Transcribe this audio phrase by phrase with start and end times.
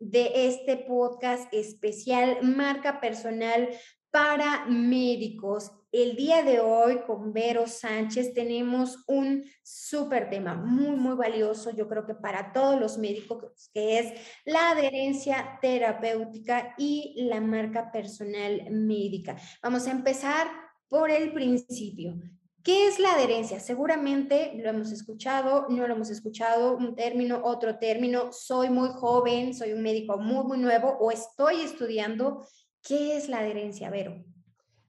[0.00, 3.68] de este podcast especial Marca Personal
[4.10, 5.70] para Médicos.
[5.92, 11.88] El día de hoy con Vero Sánchez tenemos un súper tema muy, muy valioso, yo
[11.88, 14.12] creo que para todos los médicos, que es
[14.44, 19.36] la adherencia terapéutica y la marca personal médica.
[19.62, 20.48] Vamos a empezar
[20.88, 22.14] por el principio.
[22.62, 23.58] ¿Qué es la adherencia?
[23.58, 29.54] Seguramente lo hemos escuchado, no lo hemos escuchado, un término, otro término, soy muy joven,
[29.54, 32.46] soy un médico muy, muy nuevo o estoy estudiando.
[32.82, 34.22] ¿Qué es la adherencia, Vero?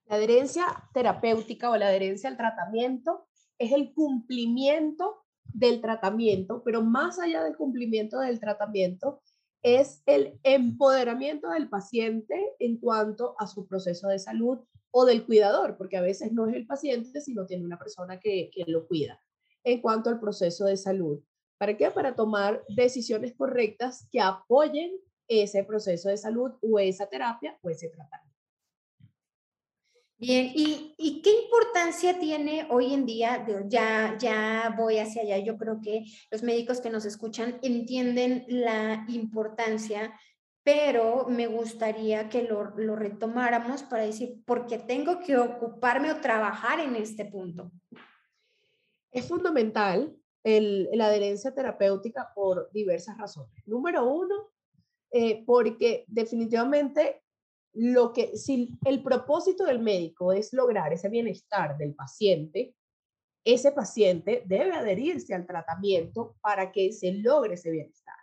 [0.08, 7.20] La adherencia terapéutica o la adherencia al tratamiento es el cumplimiento del tratamiento, pero más
[7.20, 9.22] allá del cumplimiento del tratamiento,
[9.64, 14.60] es el empoderamiento del paciente en cuanto a su proceso de salud
[14.92, 18.50] o del cuidador, porque a veces no es el paciente, sino tiene una persona que,
[18.54, 19.22] que lo cuida,
[19.64, 21.22] en cuanto al proceso de salud.
[21.58, 21.92] ¿Para qué?
[21.92, 24.92] Para tomar decisiones correctas que apoyen
[25.28, 28.31] ese proceso de salud o esa terapia o ese tratamiento.
[30.22, 33.44] Bien, ¿Y, ¿y, qué importancia tiene hoy en día?
[33.68, 35.40] Ya, ya voy hacia allá.
[35.40, 40.14] Yo creo que los médicos que nos escuchan entienden la importancia
[40.64, 42.64] pero me gustaría que lo,
[42.96, 47.72] retomáramos para decir, ¿por qué tengo que ocuparme o trabajar en este punto?
[49.12, 53.68] Es fundamental la adherencia terapéutica por diversas razones.
[53.68, 54.52] Número uno,
[55.12, 57.21] eh, porque definitivamente
[57.74, 62.76] lo que, si el propósito del médico es lograr ese bienestar del paciente,
[63.44, 68.16] ese paciente debe adherirse al tratamiento para que se logre ese bienestar.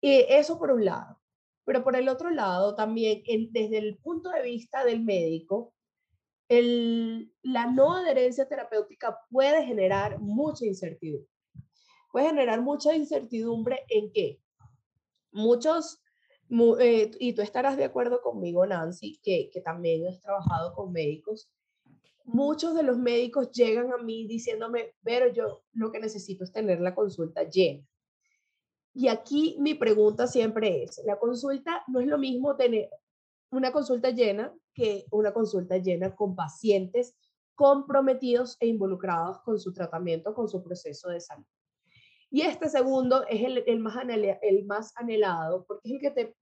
[0.00, 1.20] Y eso por un lado.
[1.64, 5.74] Pero por el otro lado, también desde el punto de vista del médico,
[6.48, 11.30] el, la no adherencia terapéutica puede generar mucha incertidumbre.
[12.12, 14.40] Puede generar mucha incertidumbre en que
[15.32, 16.03] muchos,
[16.80, 21.50] eh, y tú estarás de acuerdo conmigo, Nancy, que, que también has trabajado con médicos,
[22.24, 26.80] muchos de los médicos llegan a mí diciéndome, pero yo lo que necesito es tener
[26.80, 27.86] la consulta llena.
[28.94, 32.88] Y aquí mi pregunta siempre es, la consulta no es lo mismo tener
[33.50, 37.14] una consulta llena que una consulta llena con pacientes
[37.54, 41.44] comprometidos e involucrados con su tratamiento, con su proceso de salud.
[42.34, 43.94] Y este segundo es el, más,
[44.42, 46.36] el más anhelado porque es el que te,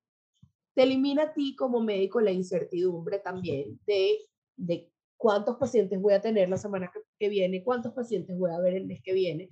[0.75, 4.17] te elimina a ti como médico la incertidumbre también de,
[4.57, 8.59] de cuántos pacientes voy a tener la semana que, que viene, cuántos pacientes voy a
[8.59, 9.51] ver el mes que viene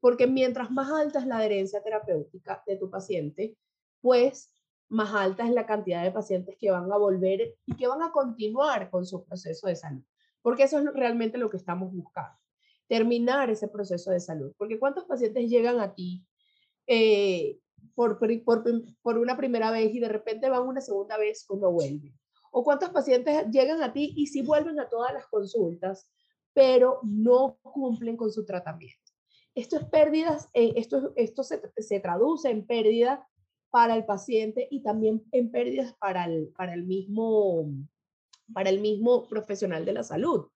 [0.00, 3.58] porque mientras más alta es la adherencia terapéutica de tu paciente,
[4.00, 4.50] pues
[4.88, 8.12] más alta es la cantidad de pacientes que van a volver y que van a
[8.12, 10.02] continuar con su proceso de salud.
[10.40, 12.36] Porque eso es realmente lo que estamos buscando,
[12.88, 14.52] terminar ese proceso de salud.
[14.56, 16.24] Porque ¿cuántos pacientes llegan a ti
[16.86, 17.58] eh,
[17.94, 18.64] por, por,
[19.02, 22.14] por, una primera vez y de repente van una segunda vez o no vuelven?
[22.50, 26.08] ¿O cuántos pacientes llegan a ti y sí vuelven a todas las consultas,
[26.52, 28.98] pero no cumplen con su tratamiento?
[29.54, 33.26] Esto es pérdidas, eh, esto, esto se, se, traduce en pérdida
[33.70, 37.70] para el paciente y también en pérdidas para el, para el, mismo,
[38.52, 40.48] para el mismo profesional de la salud.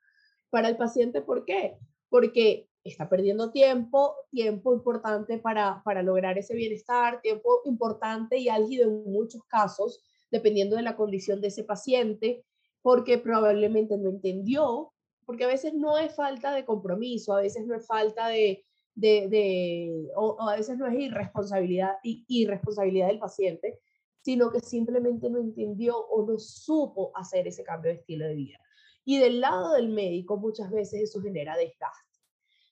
[0.51, 1.79] Para el paciente, ¿por qué?
[2.09, 8.89] Porque está perdiendo tiempo, tiempo importante para, para lograr ese bienestar, tiempo importante y álgido
[8.89, 12.45] en muchos casos, dependiendo de la condición de ese paciente,
[12.83, 14.93] porque probablemente no entendió,
[15.25, 20.09] porque a veces no es falta de compromiso, a veces no es falta de, de,
[20.15, 23.81] o, a veces no es irresponsabilidad, irresponsabilidad del paciente,
[24.23, 28.59] sino que simplemente no entendió o no supo hacer ese cambio de estilo de vida.
[29.07, 32.21] Y del lado del médico muchas veces eso genera desgaste.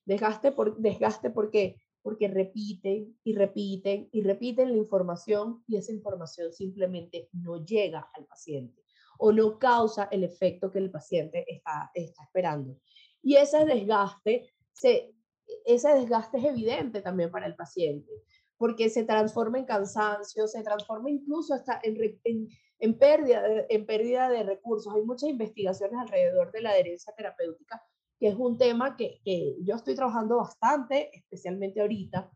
[0.05, 6.53] Desgaste, por, desgaste porque, porque repiten y repiten y repiten la información y esa información
[6.53, 8.83] simplemente no llega al paciente
[9.19, 12.81] o no causa el efecto que el paciente está, está esperando.
[13.23, 15.15] Y ese desgaste se,
[15.65, 18.11] ese desgaste es evidente también para el paciente,
[18.57, 22.49] porque se transforma en cansancio, se transforma incluso hasta en, en,
[22.99, 24.95] pérdida, de, en pérdida de recursos.
[24.95, 27.83] Hay muchas investigaciones alrededor de la adherencia terapéutica,
[28.19, 32.31] que es un tema que, que yo estoy trabajando bastante, especialmente ahorita,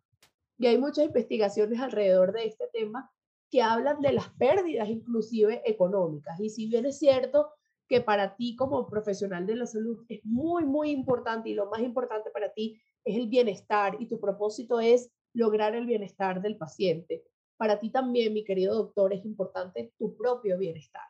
[0.59, 3.11] y hay muchas investigaciones alrededor de este tema
[3.51, 6.39] que hablan de las pérdidas inclusive económicas.
[6.41, 7.51] Y si bien es cierto
[7.89, 11.81] que para ti como profesional de la salud es muy, muy importante y lo más
[11.81, 17.25] importante para ti es el bienestar y tu propósito es lograr el bienestar del paciente.
[17.59, 21.03] Para ti también, mi querido doctor, es importante tu propio bienestar.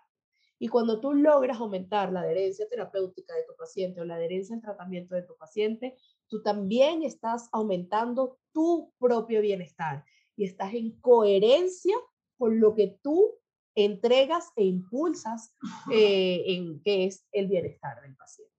[0.58, 4.62] Y cuando tú logras aumentar la adherencia terapéutica de tu paciente o la adherencia al
[4.62, 5.96] tratamiento de tu paciente,
[6.26, 10.04] tú también estás aumentando tu propio bienestar
[10.36, 11.94] y estás en coherencia
[12.36, 13.38] con lo que tú
[13.74, 15.54] entregas e impulsas
[15.92, 18.52] eh, en qué es el bienestar del paciente.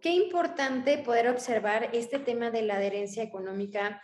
[0.00, 4.00] Qué importante poder observar este tema de la adherencia económica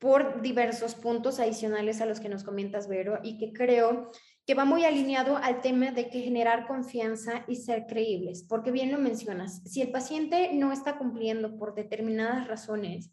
[0.00, 4.10] por diversos puntos adicionales a los que nos comentas, Vero, y que creo
[4.46, 8.90] que va muy alineado al tema de que generar confianza y ser creíbles, porque bien
[8.90, 13.10] lo mencionas, si el paciente no está cumpliendo por determinadas razones,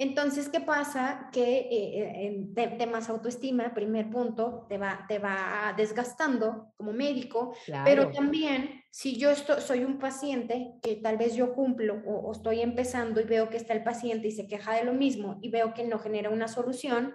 [0.00, 1.28] entonces, ¿qué pasa?
[1.30, 7.54] Que eh, en temas autoestima, primer punto, te va, te va desgastando como médico,
[7.84, 12.32] pero también si yo estoy, soy un paciente que tal vez yo cumplo o, o
[12.32, 15.50] estoy empezando y veo que está el paciente y se queja de lo mismo y
[15.50, 17.14] veo que no genera una solución,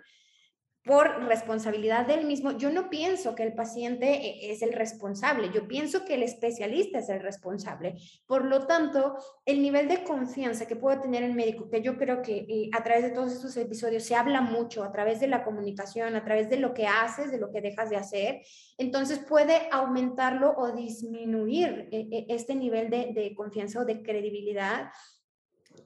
[0.85, 5.67] por responsabilidad del mismo, yo no pienso que el paciente eh, es el responsable, yo
[5.67, 7.95] pienso que el especialista es el responsable.
[8.27, 12.21] Por lo tanto, el nivel de confianza que puede tener el médico, que yo creo
[12.21, 15.43] que eh, a través de todos estos episodios se habla mucho, a través de la
[15.43, 18.41] comunicación, a través de lo que haces, de lo que dejas de hacer,
[18.77, 24.91] entonces puede aumentarlo o disminuir eh, este nivel de, de confianza o de credibilidad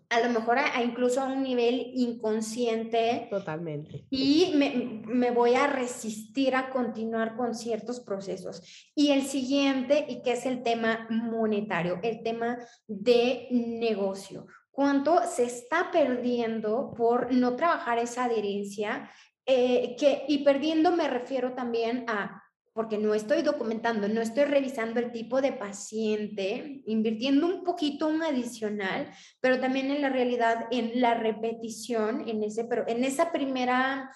[0.09, 3.27] a lo mejor a, incluso a un nivel inconsciente.
[3.29, 4.05] Totalmente.
[4.09, 8.89] Y me, me, voy a resistir a continuar con ciertos procesos.
[8.95, 12.57] Y el siguiente, y que es el tema monetario, el tema
[12.87, 14.47] de negocio.
[14.71, 19.11] ¿Cuánto se está perdiendo por no trabajar esa adherencia?
[19.45, 22.43] Eh, que, y perdiendo me refiero también a
[22.73, 28.23] porque no estoy documentando, no estoy revisando el tipo de paciente, invirtiendo un poquito un
[28.23, 29.11] adicional,
[29.41, 34.11] pero también en la realidad, en la repetición, en, ese, pero en esa primera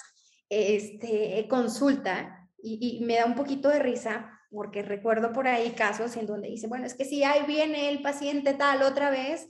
[0.49, 6.15] este, consulta, y, y me da un poquito de risa, porque recuerdo por ahí casos
[6.15, 9.47] en donde dice, bueno, es que si ahí viene el paciente tal otra vez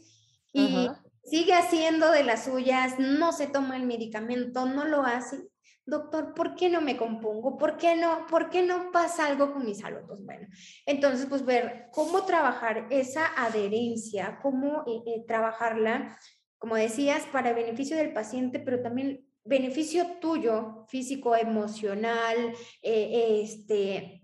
[0.54, 0.90] y
[1.24, 5.42] sigue haciendo de las suyas, no se toma el medicamento, no lo hace,
[5.86, 7.58] doctor, ¿por qué no me compongo?
[7.58, 10.02] ¿Por qué no, por qué no pasa algo con mi salud?
[10.08, 10.48] Pues bueno,
[10.86, 16.18] entonces, pues ver cómo trabajar esa adherencia, cómo eh, eh, trabajarla,
[16.58, 24.22] como decías, para beneficio del paciente, pero también beneficio tuyo, físico, emocional, eh, este,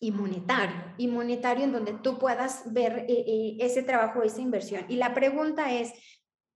[0.00, 4.84] y monetario en donde tú puedas ver ese trabajo, esa inversión.
[4.88, 5.92] Y la pregunta es,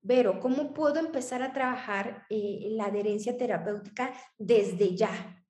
[0.01, 5.45] Vero, ¿cómo puedo empezar a trabajar eh, la adherencia terapéutica desde ya?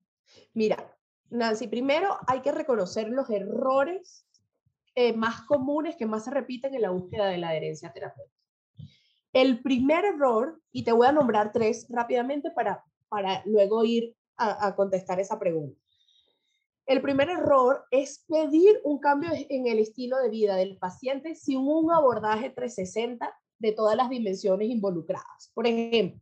[0.53, 0.97] Mira,
[1.29, 4.27] Nancy, primero hay que reconocer los errores
[4.95, 8.35] eh, más comunes que más se repiten en la búsqueda de la adherencia terapéutica.
[9.31, 14.67] El primer error, y te voy a nombrar tres rápidamente para, para luego ir a,
[14.67, 15.79] a contestar esa pregunta.
[16.87, 21.59] El primer error es pedir un cambio en el estilo de vida del paciente sin
[21.59, 25.51] un abordaje 360 de todas las dimensiones involucradas.
[25.53, 26.19] Por ejemplo,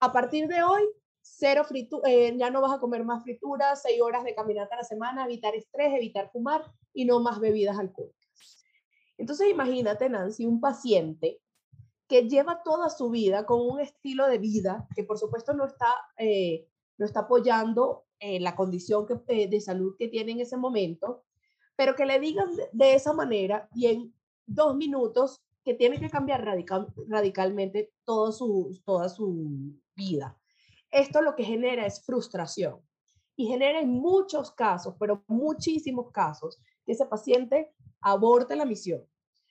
[0.00, 0.82] a partir de hoy,
[1.20, 1.64] cero
[2.06, 5.24] eh, ya no vas a comer más frituras, seis horas de caminata a la semana,
[5.24, 6.62] evitar estrés, evitar fumar
[6.92, 8.64] y no más bebidas alcohólicas.
[9.16, 11.40] Entonces imagínate, Nancy, un paciente
[12.08, 15.88] que lleva toda su vida con un estilo de vida que por supuesto no está,
[16.18, 16.68] eh,
[16.98, 21.24] no está apoyando eh, la condición que, de salud que tiene en ese momento,
[21.76, 24.14] pero que le digan de esa manera y en
[24.46, 30.38] dos minutos que tiene que cambiar radical, radicalmente todo su, toda su vida.
[30.90, 32.80] Esto lo que genera es frustración
[33.36, 39.04] y genera en muchos casos, pero muchísimos casos, que ese paciente aborte la misión.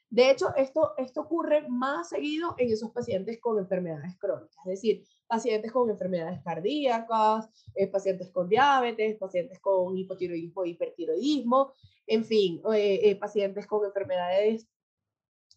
[0.10, 5.04] De hecho, esto, esto ocurre más seguido en esos pacientes con enfermedades crónicas, es decir,
[5.26, 11.74] pacientes con enfermedades cardíacas, eh, pacientes con diabetes, pacientes con hipotiroidismo, hipertiroidismo,
[12.06, 14.68] en fin, eh, eh, pacientes con enfermedades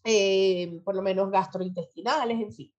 [0.03, 2.73] eh, por lo menos gastrointestinales, en fin.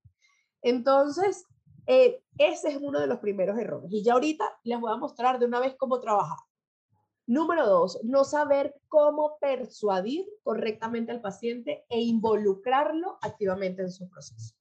[0.63, 1.45] Entonces,
[1.87, 3.91] eh, ese es uno de los primeros errores.
[3.91, 6.39] Y ya ahorita les voy a mostrar de una vez cómo trabajar.
[7.27, 14.55] Número dos, no saber cómo persuadir correctamente al paciente e involucrarlo activamente en su proceso.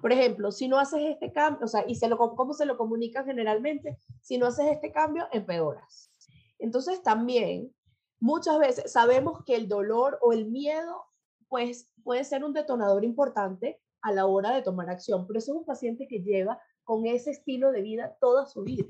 [0.00, 2.76] Por ejemplo, si no haces este cambio, o sea, y se lo, cómo se lo
[2.76, 6.10] comunican generalmente, si no haces este cambio, empeoras.
[6.58, 7.74] Entonces también,
[8.18, 11.04] muchas veces sabemos que el dolor o el miedo
[11.48, 15.64] pues puede ser un detonador importante a la hora de tomar acción, pero es un
[15.64, 18.86] paciente que lleva con ese estilo de vida toda su vida.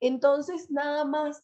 [0.00, 1.42] Entonces, nada más,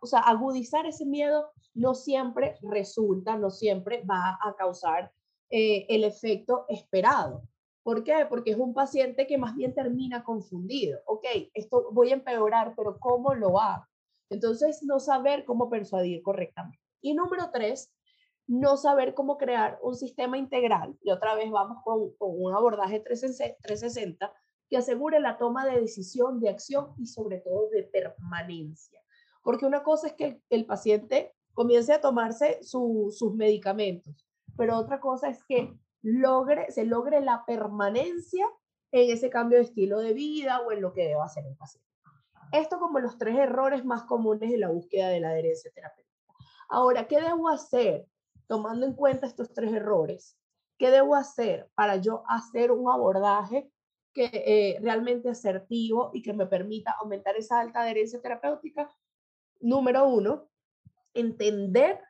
[0.00, 5.12] o sea, agudizar ese miedo no siempre resulta, no siempre va a causar
[5.50, 7.42] eh, el efecto esperado.
[7.82, 8.26] ¿Por qué?
[8.28, 11.00] Porque es un paciente que más bien termina confundido.
[11.06, 13.84] Ok, esto voy a empeorar, pero ¿cómo lo hago?
[14.30, 16.80] Entonces, no saber cómo persuadir correctamente.
[17.02, 17.92] Y número tres,
[18.46, 24.32] no saber cómo crear un sistema integral, y otra vez vamos con, un abordaje 360
[24.68, 29.00] que asegure la toma de decisión, de acción y sobre todo de permanencia.
[29.42, 35.28] Porque una cosa es que el, paciente comience a tomarse sus medicamentos, pero otra cosa
[35.28, 38.46] es que logre, se logre la permanencia
[38.92, 41.88] en ese cambio de estilo de vida o en lo que deba hacer el paciente.
[42.52, 46.14] Esto como los tres errores más comunes en la búsqueda de la adherencia terapéutica.
[46.68, 48.06] Ahora, ¿qué debo hacer
[48.46, 50.38] tomando en cuenta estos tres errores?
[50.78, 53.70] ¿Qué debo hacer para yo hacer un abordaje
[54.12, 58.90] que eh, realmente asertivo y que me permita aumentar esa alta adherencia terapéutica?
[59.60, 60.48] Número uno,
[61.14, 62.00] entender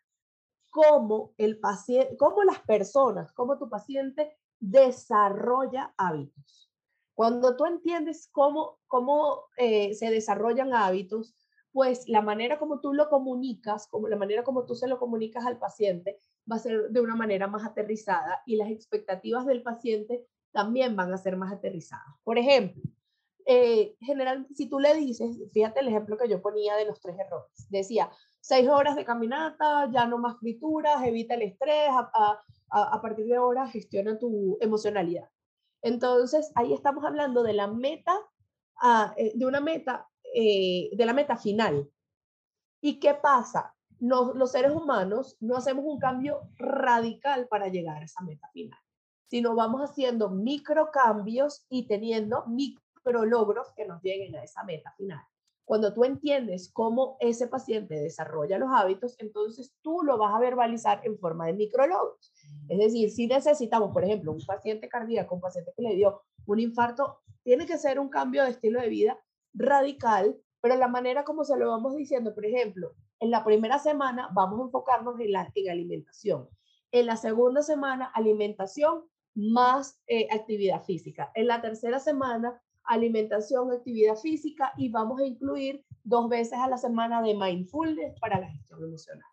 [0.70, 6.70] cómo el paciente, cómo las personas, cómo tu paciente desarrolla hábitos.
[7.14, 11.43] Cuando tú entiendes cómo, cómo eh, se desarrollan hábitos,
[11.74, 15.44] pues la manera como tú lo comunicas, como la manera como tú se lo comunicas
[15.44, 20.24] al paciente, va a ser de una manera más aterrizada y las expectativas del paciente
[20.52, 22.14] también van a ser más aterrizadas.
[22.22, 22.80] Por ejemplo,
[23.44, 27.18] eh, general, si tú le dices, fíjate el ejemplo que yo ponía de los tres
[27.18, 33.26] errores, decía, seis horas de caminata, ya no más frituras, evita el estrés, a, partir
[33.26, 35.28] de ahora gestiona tu emocionalidad.
[35.82, 38.16] Entonces, ahí estamos hablando de la meta,
[39.16, 41.88] eh, de una meta, eh, de la meta final.
[42.80, 43.74] ¿Y qué pasa?
[44.00, 48.78] los seres humanos no hacemos un cambio radical para llegar a esa meta final,
[49.30, 54.92] sino vamos haciendo micro cambios y teniendo micro logros que nos lleguen a esa meta
[54.98, 55.22] final.
[55.64, 61.00] Cuando tú entiendes cómo ese paciente desarrolla los hábitos, entonces tú lo vas a verbalizar
[61.04, 62.34] en forma de micrologros.
[62.68, 66.58] Es decir, si necesitamos, por ejemplo, un paciente cardíaco, un paciente que le dio un
[66.58, 69.18] infarto, tiene que ser un cambio de estilo de vida
[69.54, 74.28] radical, pero la manera como se lo vamos diciendo, por ejemplo, en la primera semana
[74.34, 76.48] vamos a enfocarnos en la en alimentación.
[76.90, 81.30] En la segunda semana, alimentación más eh, actividad física.
[81.34, 86.76] En la tercera semana, alimentación, actividad física y vamos a incluir dos veces a la
[86.76, 89.28] semana de mindfulness para la gestión emocional.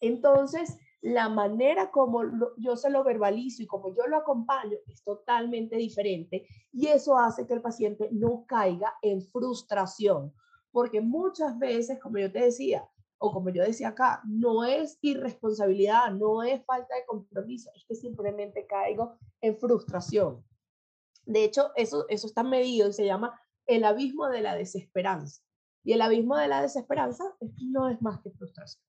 [0.00, 2.22] Entonces, la manera como
[2.56, 7.46] yo se lo verbalizo y como yo lo acompaño es totalmente diferente y eso hace
[7.46, 10.32] que el paciente no caiga en frustración,
[10.70, 16.10] porque muchas veces, como yo te decía, o como yo decía acá, no es irresponsabilidad,
[16.10, 20.42] no es falta de compromiso, es que simplemente caigo en frustración.
[21.26, 25.42] De hecho, eso, eso está medido y se llama el abismo de la desesperanza.
[25.84, 27.24] Y el abismo de la desesperanza
[27.60, 28.82] no es más que frustración.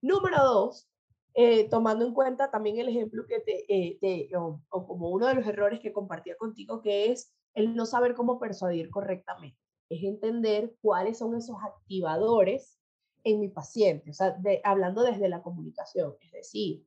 [0.00, 0.88] Número dos,
[1.34, 5.46] eh, tomando en cuenta también el ejemplo que te, eh, o, como uno de los
[5.46, 9.58] errores que compartía contigo, que es el no saber cómo persuadir correctamente.
[9.88, 12.78] Es entender cuáles son esos activadores
[13.24, 16.84] en mi paciente, o sea, hablando desde la comunicación, es decir,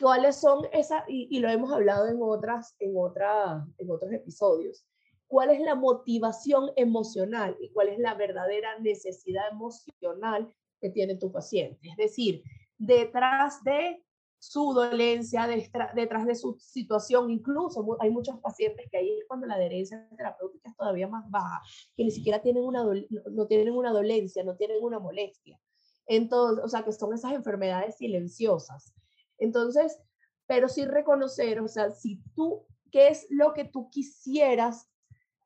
[0.00, 4.84] cuáles son esas, y, lo hemos hablado en, otras, en, otra, en otros episodios,
[5.28, 11.30] cuál es la motivación emocional y cuál es la verdadera necesidad emocional que tiene tu
[11.30, 11.88] paciente.
[11.88, 12.42] Es decir,
[12.80, 14.02] detrás de
[14.38, 15.46] su dolencia,
[15.94, 20.70] detrás de su situación, incluso hay muchos pacientes que ahí es cuando la adherencia terapéutica
[20.70, 21.60] es todavía más baja,
[21.94, 22.82] que ni siquiera tienen una,
[23.30, 25.60] no tienen una dolencia, no tienen una molestia.
[26.06, 28.94] Entonces, o sea, que son esas enfermedades silenciosas.
[29.36, 30.00] Entonces,
[30.46, 34.90] pero sí reconocer, o sea, si tú, ¿qué es lo que tú quisieras,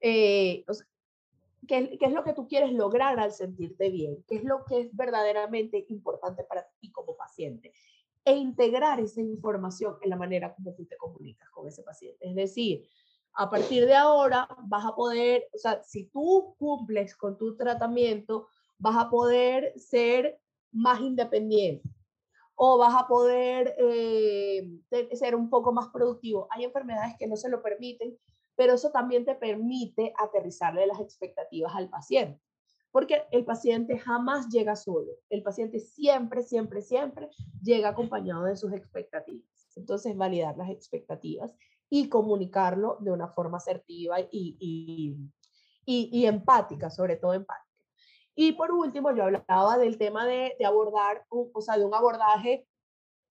[0.00, 0.64] eh,
[1.66, 4.24] qué, es lo que tú quieres lograr al sentirte bien?
[4.26, 7.72] ¿Qué es lo que es verdaderamente importante para ti como paciente?
[8.24, 12.26] E integrar esa información en la manera como tú te comunicas con ese paciente.
[12.26, 12.88] Es decir,
[13.34, 18.46] a partir de ahora vas a poder, o sea, si tú cumples con tu tratamiento,
[18.78, 20.40] vas a poder ser
[20.72, 21.88] más independiente
[22.56, 24.78] o vas a poder eh,
[25.12, 26.46] ser un poco más productivo.
[26.50, 28.16] Hay enfermedades que no se lo permiten,
[28.56, 32.40] pero eso también te permite aterrizarle las expectativas al paciente,
[32.90, 37.28] porque el paciente jamás llega solo, el paciente siempre, siempre, siempre
[37.62, 39.48] llega acompañado de sus expectativas.
[39.76, 41.52] Entonces, validar las expectativas
[41.90, 45.16] y comunicarlo de una forma asertiva y, y,
[45.84, 47.64] y, y empática, sobre todo empática.
[48.34, 52.66] Y por último, yo hablaba del tema de, de abordar, o sea, de un abordaje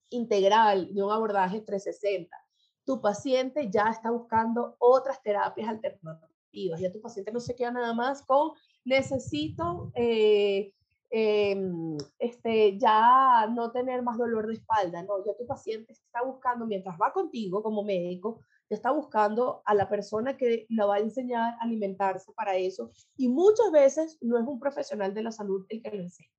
[0.09, 2.42] integral, de un abordaje 360.
[2.85, 6.79] Tu paciente ya está buscando otras terapias alternativas.
[6.79, 8.51] Ya tu paciente no se queda nada más con
[8.85, 10.73] necesito eh,
[11.09, 15.01] em, este, ya no tener más dolor de espalda.
[15.03, 18.41] No, ya tu paciente está buscando, mientras va contigo como médico,
[18.73, 22.91] está buscando a la persona que la va a enseñar a alimentarse para eso.
[23.15, 26.29] Y muchas veces no es un profesional de la salud el que lo enseña.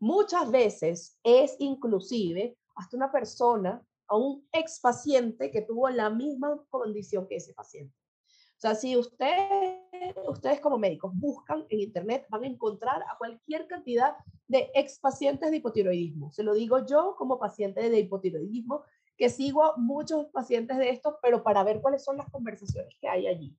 [0.00, 6.62] Muchas veces es inclusive hasta una persona, a un ex paciente que tuvo la misma
[6.68, 7.96] condición que ese paciente.
[8.26, 9.80] O sea, si usted,
[10.28, 14.14] ustedes como médicos buscan en Internet, van a encontrar a cualquier cantidad
[14.48, 16.30] de ex pacientes de hipotiroidismo.
[16.30, 18.82] Se lo digo yo como paciente de hipotiroidismo,
[19.16, 23.08] que sigo a muchos pacientes de estos, pero para ver cuáles son las conversaciones que
[23.08, 23.56] hay allí.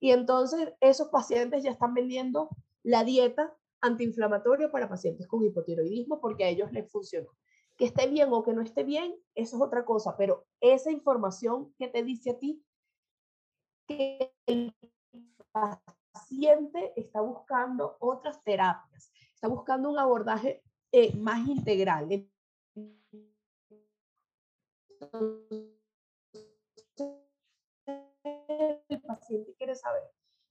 [0.00, 2.50] Y entonces esos pacientes ya están vendiendo
[2.82, 7.30] la dieta antiinflamatoria para pacientes con hipotiroidismo porque a ellos les funcionó.
[7.78, 11.72] Que esté bien o que no esté bien, eso es otra cosa, pero esa información
[11.78, 12.62] que te dice a ti
[13.86, 14.74] que el
[15.52, 22.10] paciente está buscando otras terapias, está buscando un abordaje eh, más integral.
[22.10, 22.30] El
[29.06, 30.02] paciente quiere saber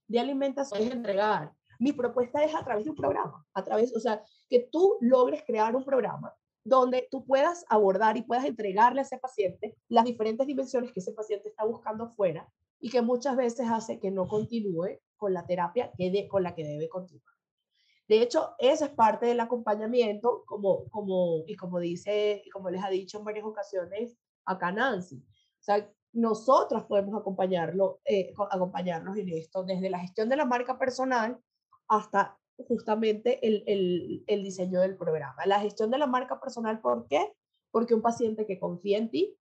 [0.08, 1.52] de alimentación es entregar.
[1.78, 5.44] Mi propuesta es a través de un programa, a través, o sea, que tú logres
[5.46, 6.34] crear un programa
[6.68, 11.12] donde tú puedas abordar y puedas entregarle a ese paciente las diferentes dimensiones que ese
[11.12, 12.48] paciente está buscando fuera
[12.80, 16.64] y que muchas veces hace que no continúe con la terapia que con la que
[16.64, 17.34] debe continuar.
[18.08, 22.82] De hecho, esa es parte del acompañamiento, como, como, y como dice, y como les
[22.82, 25.16] ha dicho en varias ocasiones acá Nancy.
[25.16, 30.78] O sea, nosotras podemos acompañarlo, eh, acompañarnos en esto, desde la gestión de la marca
[30.78, 31.38] personal
[31.86, 35.46] hasta justamente el, el, el, diseño del programa.
[35.46, 37.32] La gestión de la marca personal, ¿por qué?
[37.70, 39.36] Porque un paciente que confía en ti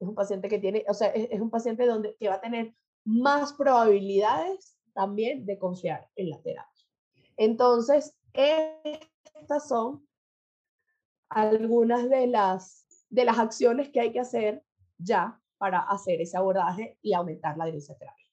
[0.00, 2.74] es un paciente que tiene, o sea, es, un paciente donde, que va a tener
[3.04, 6.84] más probabilidades también de confiar en la terapia.
[7.36, 10.06] Entonces, estas son
[11.28, 14.64] algunas de las, de las acciones que hay que hacer
[14.98, 18.23] ya para hacer ese abordaje y aumentar la adherencia terapia.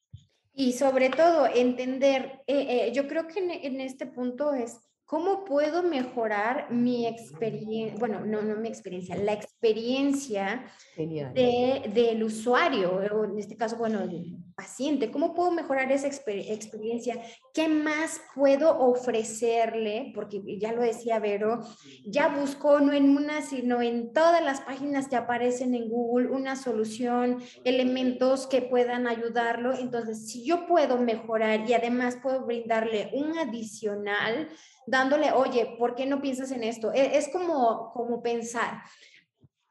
[0.54, 5.44] Y sobre todo, entender, eh, eh, yo creo que en, en, este punto es ¿Cómo
[5.44, 7.98] puedo mejorar mi experiencia?
[7.98, 10.64] Bueno, no, no mi experiencia, la experiencia
[10.96, 15.10] de, del usuario, o en este caso, bueno, del paciente.
[15.10, 17.20] ¿Cómo puedo mejorar esa experiencia?
[17.52, 20.12] ¿Qué más puedo ofrecerle?
[20.14, 21.60] Porque ya lo decía Vero,
[22.06, 26.56] ya busco no en una, sino en todas las páginas que aparecen en Google una
[26.56, 29.74] solución, elementos que puedan ayudarlo.
[29.74, 34.48] Entonces, si yo puedo mejorar y además puedo brindarle un adicional,
[34.86, 36.92] dándole, oye, ¿por qué no piensas en esto?
[36.92, 38.82] E, es, como, como pensar,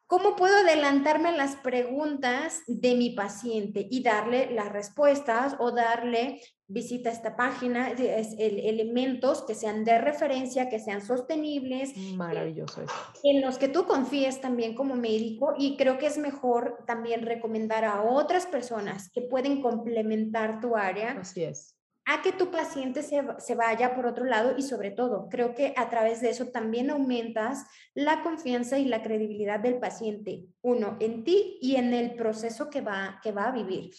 [0.07, 6.41] ¿cómo puedo adelantarme a las preguntas de mi paciente y darle las respuestas o darle
[6.71, 11.95] visita a esta página, es, elementos que sean de referencia, que sean sostenibles.
[12.15, 12.93] Maravilloso eso.
[13.23, 17.83] En los que tú confíes también como médico y creo que es mejor también recomendar
[17.83, 21.11] a otras personas que pueden complementar tu área.
[21.19, 25.27] Así es a que tu paciente se, se, vaya por otro lado y sobre todo,
[25.29, 30.45] creo que a través de eso también aumentas la confianza y la credibilidad del paciente,
[30.61, 33.91] uno, en ti y en el proceso que va, que va a vivir.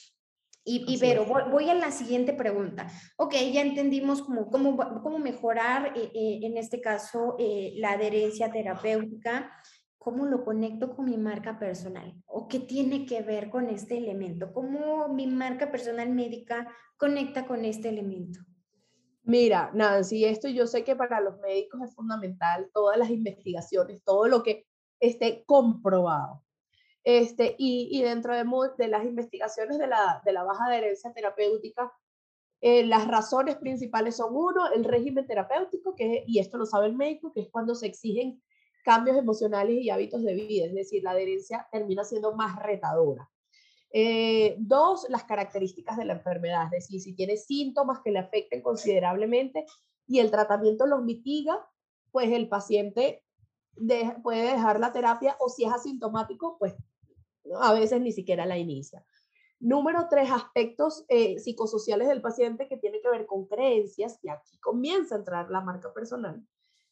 [0.65, 2.87] Y, y pero voy, a la siguiente pregunta.
[3.17, 8.53] Ok, ya entendimos cómo, cómo, cómo mejorar, eh, eh, en este caso, eh, la adherencia
[8.53, 9.51] terapéutica
[10.03, 12.13] ¿Cómo lo conecto con mi marca personal?
[12.27, 14.53] ¿O qué tiene que ver con este elemento?
[14.53, 18.41] ¿Cómo mi marca personal médica conecta con este elemento?
[19.23, 24.27] Mira, Nancy, esto yo sé que para los médicos es fundamental, todas las investigaciones, todo
[24.27, 24.67] lo que
[24.99, 26.43] esté comprobado.
[27.05, 28.45] Este, y, y dentro de,
[28.79, 31.93] de, las investigaciones de la, de la baja adherencia terapéutica,
[32.61, 36.97] eh, las razones principales son uno, el régimen terapéutico, que, y esto lo sabe el
[36.97, 38.43] médico, que es cuando se exigen
[38.83, 43.31] cambios emocionales y hábitos de vida, es decir, la adherencia termina siendo más retadora.
[43.93, 48.63] Eh, dos, las características de la enfermedad, es decir, si tiene síntomas que le afecten
[48.63, 49.67] considerablemente
[50.07, 51.67] y el tratamiento los mitiga,
[52.11, 53.23] pues el paciente
[54.23, 56.75] puede dejar la terapia o si es asintomático, pues
[57.61, 59.05] a veces ni siquiera la inicia.
[59.61, 64.59] Número tres, aspectos eh, psicosociales del paciente que tiene que ver con creencias, y aquí
[64.59, 66.45] comienza a entrar la marca personal,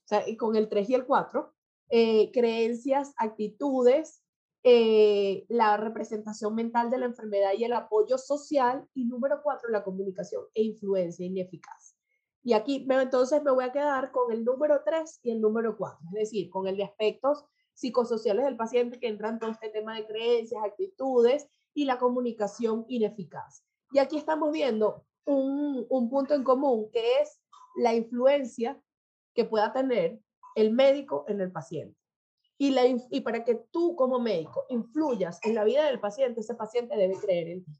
[0.05, 1.53] o sea, con el 3 y el 4,
[1.91, 4.23] eh, creencias, actitudes,
[4.63, 8.87] eh, la representación mental de la enfermedad y el apoyo social.
[8.95, 11.97] Y número cuatro, la comunicación e influencia ineficaz.
[12.43, 16.07] Y aquí entonces me voy a quedar con el número tres y el número cuatro,
[16.15, 20.07] es decir, con el de aspectos psicosociales del paciente que entran todo este tema de
[20.07, 23.65] creencias, actitudes y la comunicación ineficaz.
[23.93, 27.41] Y aquí estamos viendo un, un punto en común que es
[27.77, 28.81] la influencia
[29.35, 30.21] que pueda tener
[30.55, 31.99] el médico en el paciente.
[32.59, 36.55] Y, la, y para que tú como médico influyas en la vida del paciente, ese
[36.55, 37.73] paciente debe creer en ti.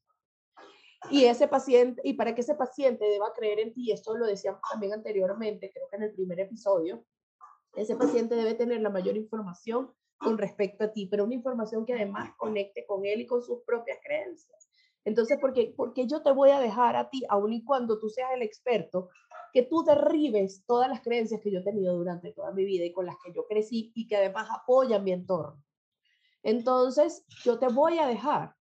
[1.11, 4.61] Y ese paciente, y para que ese paciente deba creer en ti, esto lo decíamos
[4.71, 7.05] también anteriormente, creo que en el primer episodio,
[7.75, 11.95] ese paciente debe tener la mayor información con respecto a ti, pero una información que
[11.95, 14.70] además conecte con él y con sus propias creencias.
[15.05, 18.09] Entonces, ¿por qué, porque yo te voy a dejar a ti, aun y cuando tú
[18.09, 19.09] seas el experto,
[19.53, 22.93] que tú derribes todas las creencias que yo he tenido durante toda mi vida y
[22.93, 25.63] con las que yo crecí y que además apoyan mi entorno?
[26.43, 28.55] Entonces, yo te voy a dejar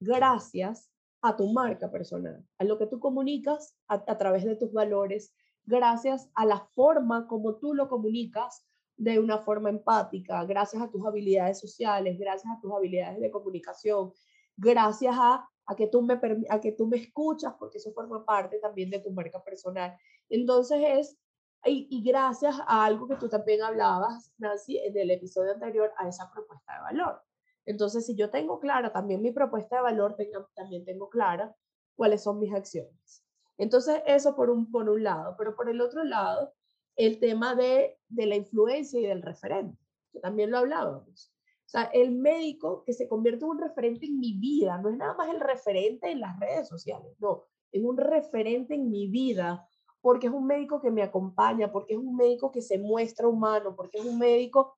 [0.00, 0.90] gracias
[1.22, 5.32] a tu marca personal, a lo que tú comunicas a, a través de tus valores,
[5.64, 11.04] gracias a la forma como tú lo comunicas de una forma empática, gracias a tus
[11.04, 14.12] habilidades sociales, gracias a tus habilidades de comunicación,
[14.56, 18.58] gracias a, a, que, tú me, a que tú me escuchas, porque eso forma parte
[18.58, 19.96] también de tu marca personal.
[20.28, 21.18] Entonces es,
[21.64, 26.08] y, y gracias a algo que tú también hablabas, Nancy, en el episodio anterior, a
[26.08, 27.22] esa propuesta de valor.
[27.66, 31.54] Entonces, si yo tengo clara también mi propuesta de valor, tengo, también tengo clara
[31.96, 33.24] cuáles son mis acciones.
[33.56, 36.52] Entonces, eso por un, por un lado, pero por el otro lado,
[36.96, 39.78] el tema de, de la influencia y del referente,
[40.12, 41.33] que también lo hablábamos.
[41.66, 44.96] O sea, el médico que se convierte en un referente en mi vida, no es
[44.96, 49.66] nada más el referente en las redes sociales, no, es un referente en mi vida,
[50.00, 53.74] porque es un médico que me acompaña, porque es un médico que se muestra humano,
[53.74, 54.76] porque es un médico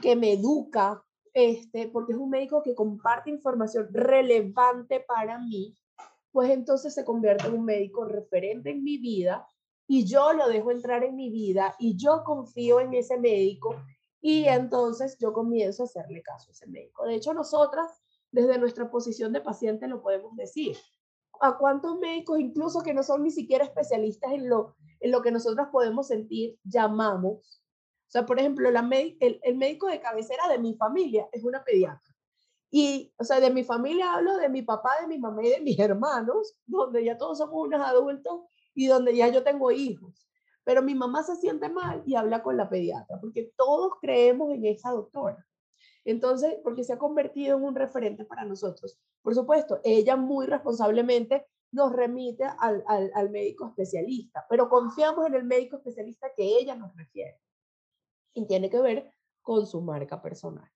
[0.00, 5.76] que me educa, este, porque es un médico que comparte información relevante para mí,
[6.30, 9.46] pues entonces se convierte en un médico referente en mi vida
[9.86, 13.76] y yo lo dejo entrar en mi vida y yo confío en ese médico
[14.22, 17.04] y entonces yo comienzo a hacerle caso a ese médico.
[17.04, 17.90] De hecho, nosotras,
[18.30, 20.76] desde nuestra posición de paciente, lo podemos decir.
[21.40, 25.32] ¿A cuántos médicos, incluso que no son ni siquiera especialistas en lo, en lo que
[25.32, 27.62] nosotras podemos sentir, llamamos?
[28.06, 31.64] O sea, por ejemplo, la el, el médico de cabecera de mi familia es una
[31.64, 32.14] pediatra.
[32.70, 35.60] Y, o sea, de mi familia hablo de mi papá, de mi mamá y de
[35.62, 40.28] mis hermanos, donde ya todos somos unos adultos y donde ya yo tengo hijos.
[40.64, 44.64] Pero mi mamá se siente mal y habla con la pediatra, porque todos creemos en
[44.64, 45.44] esa doctora.
[46.04, 48.98] Entonces, porque se ha convertido en un referente para nosotros.
[49.22, 55.34] Por supuesto, ella muy responsablemente nos remite al, al, al médico especialista, pero confiamos en
[55.34, 57.40] el médico especialista que ella nos refiere.
[58.34, 60.70] Y tiene que ver con su marca personal.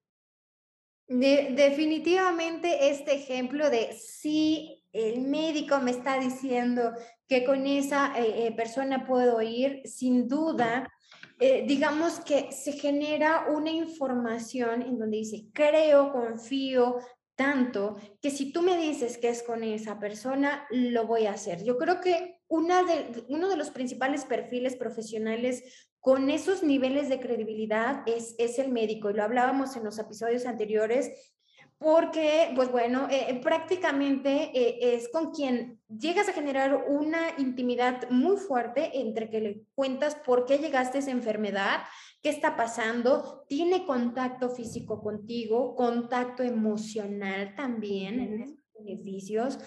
[1.09, 6.93] De, definitivamente este ejemplo de si el médico me está diciendo
[7.29, 10.91] que con esa eh, eh, persona puedo ir, sin duda,
[11.39, 16.97] eh, digamos que se genera una información en donde dice, creo, confío
[17.35, 21.63] tanto, que si tú me dices que es con esa persona, lo voy a hacer.
[21.63, 28.35] Yo creo que uno de los principales perfiles profesionales con esos niveles de credibilidad es,
[28.39, 31.36] es el médico, y lo hablábamos en los episodios anteriores,
[31.79, 38.39] porque, pues bueno, eh, prácticamente eh, es con quien llegas a generar una intimidad muy
[38.39, 41.83] fuerte entre que le cuentas por qué llegaste a esa enfermedad,
[42.23, 49.59] qué está pasando, tiene contacto físico contigo, contacto emocional también en esos beneficios,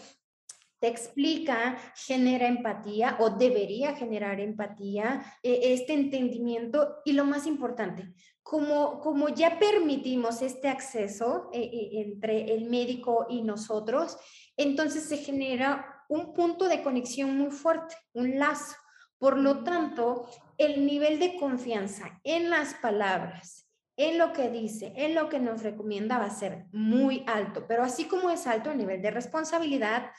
[0.80, 8.14] te explica, genera empatía o debería generar empatía, eh, este entendimiento y lo más importante,
[8.42, 14.18] como, como ya permitimos este acceso eh, eh, entre el médico y nosotros,
[14.56, 18.76] entonces se genera un punto de conexión muy fuerte, un lazo.
[19.20, 25.14] Por lo tanto, el nivel de confianza en las palabras, en lo que dice, en
[25.14, 28.78] lo que nos recomienda va a ser muy alto, pero así como es alto el
[28.78, 30.12] nivel de responsabilidad,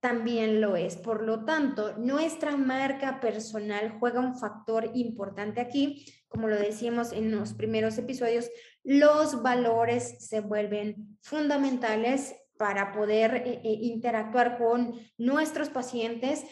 [0.00, 0.96] también lo es.
[0.96, 6.06] Por lo tanto, nuestra marca personal juega un factor importante aquí.
[6.28, 8.50] Como lo decíamos en los primeros episodios,
[8.84, 16.44] los valores se vuelven fundamentales para poder eh, eh, interactuar con nuestros pacientes.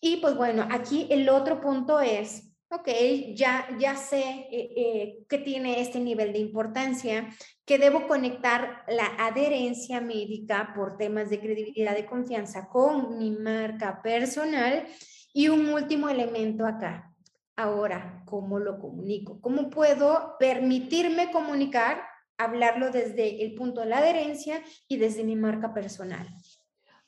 [0.00, 2.88] Y pues bueno, aquí el otro punto es ok,
[3.34, 7.28] ya, ya sé eh, eh, que tiene este nivel de importancia,
[7.66, 14.02] que debo conectar la adherencia médica por temas de credibilidad y confianza con mi marca
[14.02, 14.86] personal.
[15.32, 17.12] Y un último elemento acá.
[17.56, 19.40] Ahora, ¿cómo lo comunico?
[19.40, 22.02] ¿Cómo puedo permitirme comunicar,
[22.36, 26.28] hablarlo desde el punto de la adherencia y desde mi marca personal?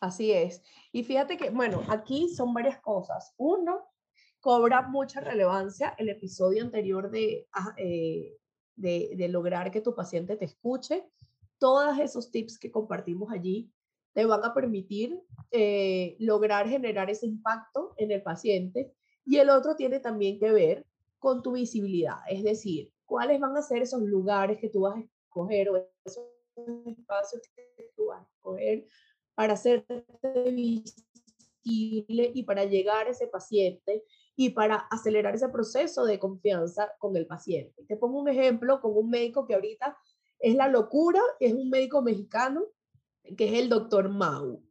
[0.00, 0.62] Así es.
[0.92, 3.34] Y fíjate que, bueno, aquí son varias cosas.
[3.36, 3.88] Uno,
[4.40, 8.36] cobra mucha relevancia el episodio anterior de, ah, eh,
[8.76, 11.04] de, lograr que tu paciente te escuche.
[11.58, 13.70] Todos esos tips que compartimos allí
[14.12, 18.92] te van a permitir eh, lograr generar ese impacto en el paciente.
[19.24, 20.86] Y el otro tiene también que ver
[21.18, 25.00] con tu visibilidad, es decir, cuáles van a ser esos lugares que tú vas a
[25.00, 26.24] escoger o esos
[26.86, 28.86] espacios que tú vas a escoger
[29.34, 30.04] para hacerte
[30.50, 34.04] visible y para llegar a ese paciente
[34.36, 37.84] y para acelerar ese proceso de confianza con el paciente.
[37.88, 39.96] Te pongo un ejemplo con un médico que ahorita
[40.38, 42.62] es la locura, es un médico mexicano,
[43.36, 44.62] que es el doctor Mau.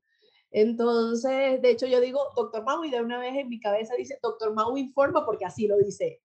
[0.52, 4.20] Entonces, de hecho, yo digo doctor Mau y de una vez en mi cabeza dice
[4.22, 6.22] doctor Mau informa porque así lo dice.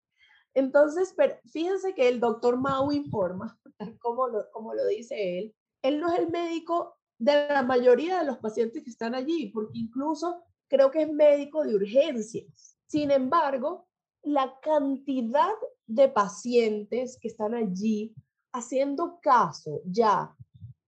[0.53, 3.59] Entonces, pero fíjense que el doctor Mau informa,
[4.01, 8.27] como lo, como lo dice él, él no es el médico de la mayoría de
[8.27, 12.80] los pacientes que están allí, porque incluso creo que es médico de urgencias.
[12.91, 13.87] Sin embargo,
[14.25, 15.55] la cantidad
[15.87, 18.13] de pacientes que están allí
[18.53, 20.35] haciendo caso ya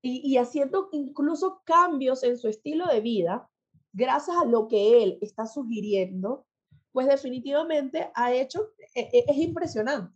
[0.02, 3.48] y, haciendo incluso cambios en su estilo de vida,
[3.92, 6.44] gracias a lo que él está sugiriendo,
[6.90, 10.12] pues definitivamente ha hecho, e, e, es impresionante.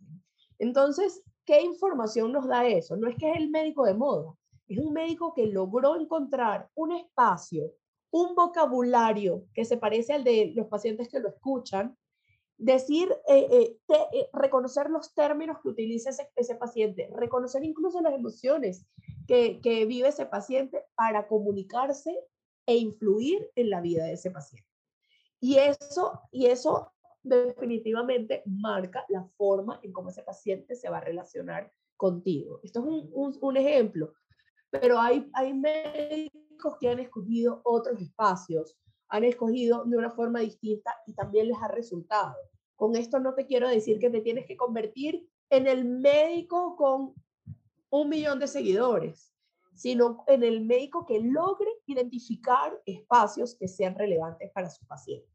[0.59, 2.97] Entonces, ¿qué información nos da eso?
[2.97, 4.35] No es que es el médico de moda,
[4.67, 7.71] es un médico que logró encontrar un espacio,
[8.11, 11.97] un vocabulario que se parece al de los pacientes que lo escuchan,
[12.57, 13.77] decir, eh, eh,
[14.13, 18.85] eh, reconocer los términos que utiliza ese, paciente, reconocer incluso las emociones
[19.27, 22.17] que, vive ese paciente para comunicarse
[22.65, 24.67] e influir en la vida de ese paciente.
[25.39, 31.01] Y eso, y eso definitivamente marca la forma en cómo ese paciente se va a
[31.01, 32.59] relacionar contigo.
[32.63, 34.13] Esto es un ejemplo,
[34.69, 38.77] pero hay, hay médicos que han escogido otros espacios
[39.09, 42.35] han escogido de una forma distinta y también les ha resultado.
[42.75, 47.13] Con esto no te quiero decir que te tienes que convertir en el médico con
[47.89, 49.33] un millón de seguidores,
[49.73, 55.29] sino en el médico que logre identificar espacios que sean relevantes para su paciente.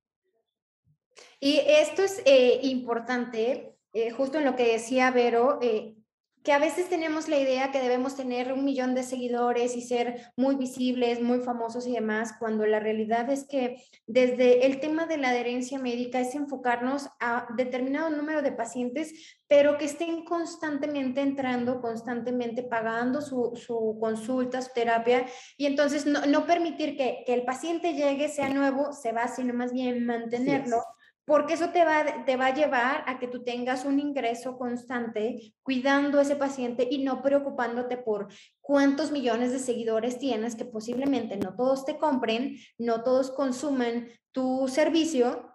[1.40, 5.96] Y esto es eh, importante, eh, justo en lo que decía Vero, eh,
[6.42, 10.32] que a veces tenemos la idea que debemos tener un millón de seguidores y ser
[10.36, 15.18] muy visibles, muy famosos y demás, cuando la realidad es que desde el tema de
[15.18, 21.80] la adherencia médica es enfocarnos a determinado número de pacientes, pero que estén constantemente entrando,
[21.80, 25.26] constantemente pagando su, su consulta, su terapia,
[25.56, 29.72] y entonces no, permitir que, que, el paciente llegue, sea nuevo, se va, sino más
[29.72, 30.82] bien mantenerlo
[31.24, 35.54] porque eso te va, te va a llevar a que tú tengas un ingreso constante
[35.62, 38.28] cuidando a ese paciente y no preocupándote por
[38.60, 44.68] cuántos millones de seguidores tienes, que posiblemente no todos te compren, no todos consumen tu
[44.68, 45.48] servicio.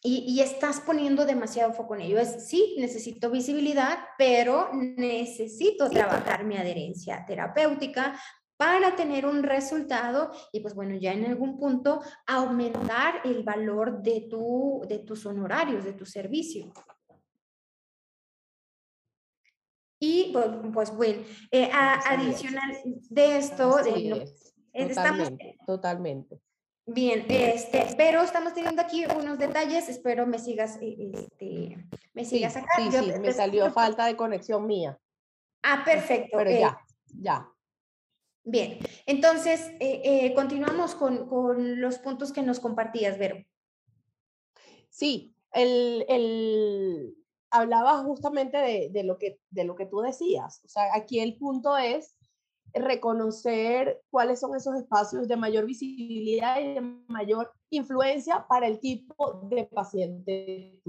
[0.00, 2.20] Y, y estás poniendo demasiado foco en ello.
[2.20, 8.16] Es, sí, necesito visibilidad, pero necesito trabajar mi adherencia terapéutica,
[8.58, 14.26] para tener un resultado y pues bueno, ya en algún punto aumentar el valor de,
[14.28, 16.70] tu, de tus honorarios, de tu servicio.
[20.00, 23.78] Y pues, pues bueno, eh, adicional de esto,
[24.72, 26.40] totalmente, totalmente.
[26.84, 32.56] Bien, este, pero estamos teniendo aquí unos detalles, espero me sigas, eh, este, me sigas
[32.56, 32.68] acá.
[32.76, 34.98] Sí, sí, me salió falta de conexión mía.
[35.62, 36.38] Ah, perfecto.
[36.38, 36.78] Pero ya,
[37.20, 37.48] ya.
[38.44, 43.44] Bien, entonces eh, eh, continuamos con, con, los puntos que nos compartías, Vero.
[44.88, 47.14] Sí, el, el,
[47.50, 50.62] hablaba justamente de, de, lo que, de lo que tú decías.
[50.64, 52.16] O sea, aquí el punto es
[52.74, 59.48] reconocer cuáles son esos espacios de mayor visibilidad y de mayor influencia para el tipo
[59.50, 60.80] de paciente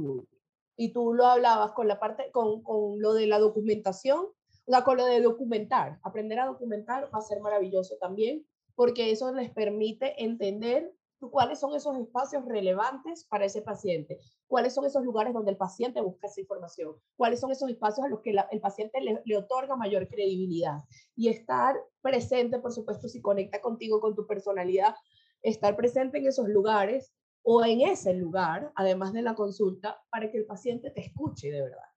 [0.75, 4.27] Y tú lo hablabas con la parte, con, con lo de la documentación
[4.69, 9.33] la con lo de documentar, aprender a documentar va a ser maravilloso también, porque eso
[9.33, 10.93] les permite entender
[11.31, 16.01] cuáles son esos espacios relevantes para ese paciente, cuáles son esos lugares donde el paciente
[16.01, 19.75] busca esa información, cuáles son esos espacios a los que el paciente le, le, otorga
[19.75, 20.83] mayor credibilidad.
[21.15, 24.93] Y estar presente, por supuesto, si conecta contigo, con tu personalidad,
[25.41, 30.37] estar presente en esos lugares o en ese lugar, además de la consulta, para que
[30.37, 31.88] el paciente te escuche de verdad.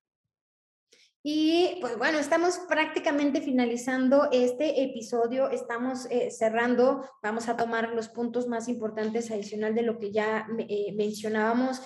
[1.24, 8.08] Y pues bueno, estamos prácticamente finalizando este episodio, estamos eh, cerrando, vamos a tomar los
[8.08, 11.80] puntos más importantes adicional de lo que ya eh, mencionábamos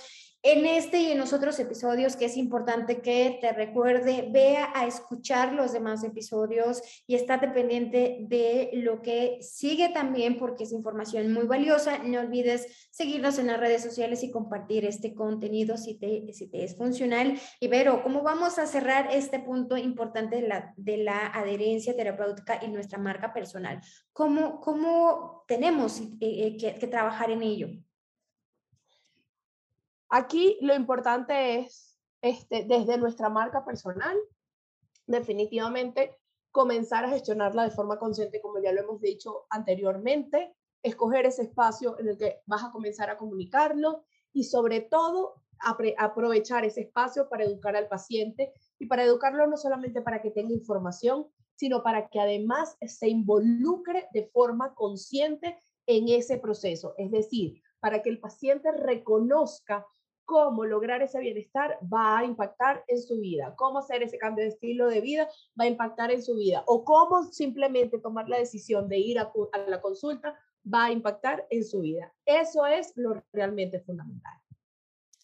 [0.46, 4.86] en este y en los otros episodios que es importante que te recuerde, vea a
[4.86, 11.32] escuchar los demás episodios y estate pendiente de lo que sigue también porque es información
[11.32, 11.98] muy valiosa.
[11.98, 16.62] No olvides seguirnos en las redes sociales y compartir este contenido si te, si te
[16.62, 17.40] es funcional.
[17.58, 22.60] Y Vero, ¿cómo vamos a cerrar este punto importante de la, de la adherencia terapéutica
[22.64, 23.80] y nuestra marca personal?
[24.12, 27.68] ¿Cómo, cómo tenemos eh, eh, que, que trabajar en ello?
[30.08, 34.16] Aquí lo importante es, este, desde nuestra marca personal,
[35.06, 36.16] definitivamente
[36.50, 41.98] comenzar a gestionarla de forma consciente, como ya lo hemos dicho anteriormente, escoger ese espacio
[41.98, 45.42] en el que vas a comenzar a comunicarlo y sobre todo
[45.98, 50.52] aprovechar ese espacio para educar al paciente y para educarlo no solamente para que tenga
[50.52, 56.94] información, sino para que además se involucre de forma consciente en ese proceso.
[56.98, 59.86] Es decir, para que el paciente reconozca
[60.26, 64.50] cómo lograr ese bienestar va a impactar en su vida, cómo hacer ese cambio de
[64.50, 68.88] estilo de vida va a impactar en su vida, o cómo simplemente tomar la decisión
[68.88, 69.32] de ir a,
[69.68, 70.38] la consulta
[70.72, 72.12] va a impactar en su vida.
[72.26, 74.34] Eso es lo realmente fundamental.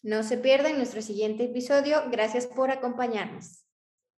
[0.01, 1.97] No se pierdan nuestro siguiente episodio.
[2.11, 3.63] Gracias por acompañarnos.